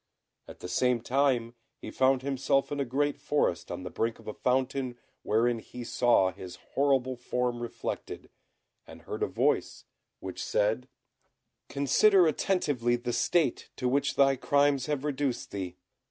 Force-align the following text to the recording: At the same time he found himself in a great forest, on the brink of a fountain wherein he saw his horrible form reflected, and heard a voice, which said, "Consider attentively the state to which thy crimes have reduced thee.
At 0.47 0.61
the 0.61 0.67
same 0.67 0.99
time 1.01 1.53
he 1.77 1.91
found 1.91 2.23
himself 2.23 2.71
in 2.71 2.79
a 2.79 2.85
great 2.85 3.19
forest, 3.19 3.69
on 3.69 3.83
the 3.83 3.91
brink 3.91 4.17
of 4.17 4.27
a 4.27 4.33
fountain 4.33 4.97
wherein 5.21 5.59
he 5.59 5.83
saw 5.83 6.31
his 6.31 6.55
horrible 6.73 7.15
form 7.15 7.61
reflected, 7.61 8.31
and 8.87 9.03
heard 9.03 9.21
a 9.21 9.27
voice, 9.27 9.85
which 10.19 10.43
said, 10.43 10.87
"Consider 11.69 12.25
attentively 12.25 12.95
the 12.95 13.13
state 13.13 13.69
to 13.75 13.87
which 13.87 14.15
thy 14.15 14.35
crimes 14.35 14.87
have 14.87 15.03
reduced 15.05 15.51
thee. 15.51 15.75